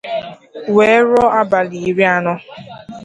[0.75, 2.33] wee ruo abalị iri na anọ